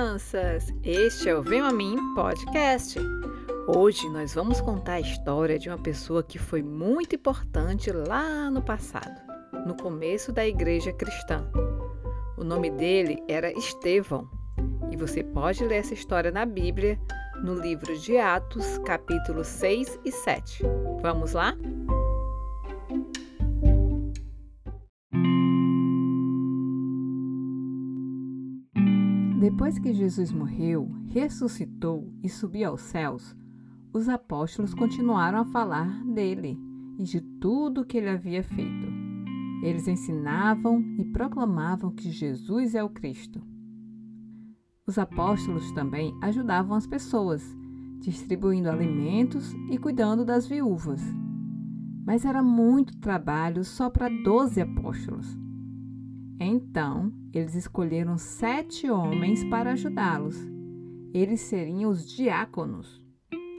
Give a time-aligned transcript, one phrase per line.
[0.00, 0.72] crianças!
[0.82, 2.98] Este é o Vem a Mim Podcast.
[3.68, 8.62] Hoje nós vamos contar a história de uma pessoa que foi muito importante lá no
[8.62, 9.20] passado,
[9.66, 11.46] no começo da igreja cristã.
[12.38, 14.26] O nome dele era Estevão
[14.90, 16.98] e você pode ler essa história na Bíblia,
[17.44, 20.62] no livro de Atos, capítulos 6 e 7.
[21.02, 21.54] Vamos lá?
[29.40, 33.34] Depois que Jesus morreu, ressuscitou e subiu aos céus,
[33.90, 36.58] os apóstolos continuaram a falar dele
[36.98, 38.86] e de tudo o que ele havia feito.
[39.62, 43.40] Eles ensinavam e proclamavam que Jesus é o Cristo.
[44.86, 47.42] Os apóstolos também ajudavam as pessoas,
[47.98, 51.00] distribuindo alimentos e cuidando das viúvas.
[52.04, 55.34] Mas era muito trabalho só para doze apóstolos.
[56.42, 60.36] Então, eles escolheram sete homens para ajudá-los.
[61.12, 63.04] Eles seriam os diáconos.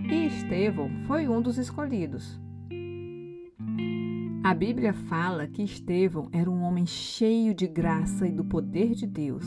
[0.00, 2.40] E Estevão foi um dos escolhidos.
[4.42, 9.06] A Bíblia fala que Estevão era um homem cheio de graça e do poder de
[9.06, 9.44] Deus,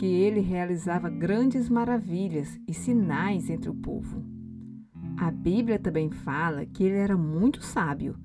[0.00, 4.24] que ele realizava grandes maravilhas e sinais entre o povo.
[5.18, 8.16] A Bíblia também fala que ele era muito sábio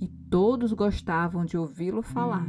[0.00, 2.46] e todos gostavam de ouvi-lo falar.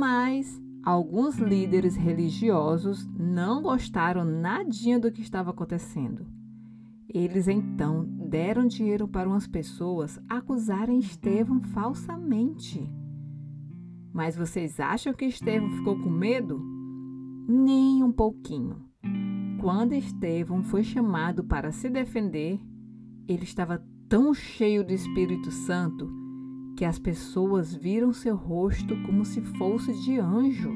[0.00, 6.26] Mas alguns líderes religiosos não gostaram nadinha do que estava acontecendo.
[7.06, 12.90] Eles então deram dinheiro para umas pessoas acusarem Estevão falsamente.
[14.10, 16.58] Mas vocês acham que Estevão ficou com medo?
[17.46, 18.82] Nem um pouquinho.
[19.60, 22.58] Quando Estevão foi chamado para se defender,
[23.28, 26.08] ele estava tão cheio do Espírito Santo
[26.80, 30.72] que as pessoas viram seu rosto como se fosse de anjo.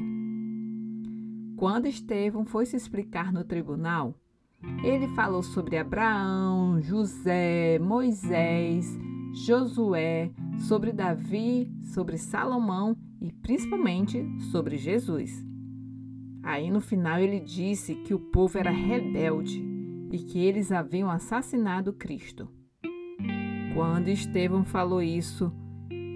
[1.56, 4.14] Quando Estevão foi se explicar no tribunal,
[4.82, 8.86] ele falou sobre Abraão, José, Moisés,
[9.46, 10.30] Josué,
[10.68, 14.22] sobre Davi, sobre Salomão e principalmente
[14.52, 15.42] sobre Jesus.
[16.42, 19.64] Aí no final ele disse que o povo era rebelde
[20.12, 22.46] e que eles haviam assassinado Cristo.
[23.74, 25.50] Quando Estevão falou isso,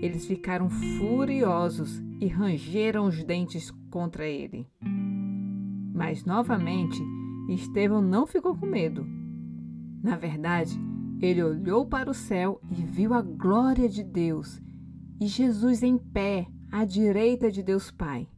[0.01, 4.67] eles ficaram furiosos e rangeram os dentes contra ele.
[5.95, 7.03] Mas novamente,
[7.49, 9.07] Estevão não ficou com medo.
[10.03, 10.79] Na verdade,
[11.21, 14.63] ele olhou para o céu e viu a glória de Deus
[15.21, 18.29] e Jesus em pé à direita de Deus Pai.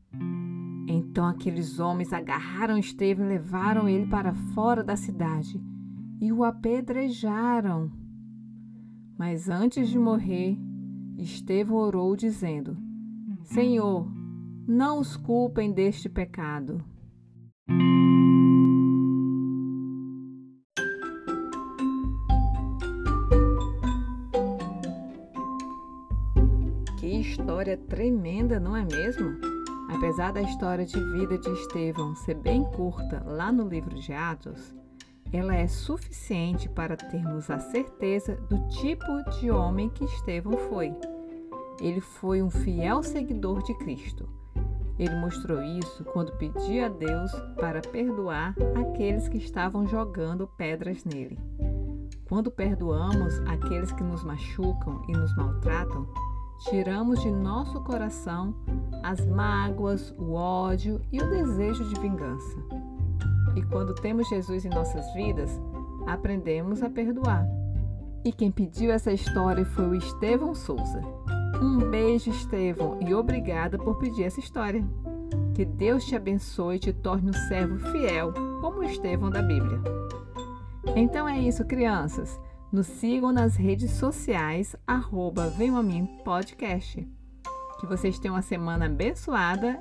[0.89, 5.61] Então aqueles homens agarraram Estevão e levaram ele para fora da cidade
[6.21, 7.91] e o apedrejaram.
[9.19, 10.59] Mas antes de morrer,
[11.23, 12.77] Estevão orou, dizendo:
[13.45, 14.07] Senhor,
[14.67, 16.83] não os culpem deste pecado.
[26.99, 29.37] Que história tremenda, não é mesmo?
[29.91, 34.75] Apesar da história de vida de Estevão ser bem curta lá no livro de Atos,
[35.33, 40.95] ela é suficiente para termos a certeza do tipo de homem que Estevão foi.
[41.81, 44.29] Ele foi um fiel seguidor de Cristo.
[44.99, 51.39] Ele mostrou isso quando pedia a Deus para perdoar aqueles que estavam jogando pedras nele.
[52.29, 56.07] Quando perdoamos aqueles que nos machucam e nos maltratam,
[56.69, 58.55] tiramos de nosso coração
[59.03, 62.59] as mágoas, o ódio e o desejo de vingança.
[63.57, 65.51] E quando temos Jesus em nossas vidas,
[66.07, 67.47] aprendemos a perdoar.
[68.25, 71.01] E quem pediu essa história foi o Estevão Souza.
[71.61, 74.85] Um beijo, Estevão, e obrigada por pedir essa história.
[75.55, 79.81] Que Deus te abençoe e te torne um servo fiel, como o Estevão da Bíblia.
[80.97, 82.41] Então é isso, crianças.
[82.73, 87.07] Nos sigam nas redes sociais, arroba Venham a Mim Podcast.
[87.81, 89.81] Que vocês tenham uma semana abençoada.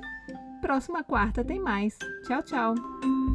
[0.60, 1.96] Próxima quarta tem mais.
[2.26, 3.29] Tchau, tchau.